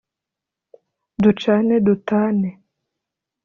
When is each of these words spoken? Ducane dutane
Ducane 1.21 1.75
dutane 1.85 2.49